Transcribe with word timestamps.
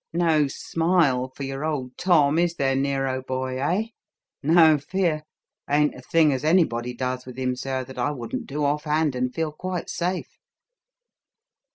No 0.13 0.47
'smile' 0.47 1.31
for 1.35 1.43
your 1.43 1.63
old 1.63 1.95
Tom, 1.95 2.39
is 2.39 2.55
there, 2.55 2.75
Nero, 2.75 3.21
boy, 3.21 3.59
eh? 3.61 3.83
No 4.41 4.79
fear! 4.79 5.21
Ain't 5.69 5.93
a 5.93 6.01
thing 6.01 6.33
as 6.33 6.43
anybody 6.43 6.91
does 6.95 7.27
with 7.27 7.37
him, 7.37 7.55
sir, 7.55 7.83
that 7.83 7.99
I 7.99 8.09
wouldn't 8.09 8.47
do 8.47 8.65
off 8.65 8.85
hand 8.85 9.13
and 9.15 9.31
feel 9.31 9.51
quite 9.51 9.91
safe." 9.91 10.39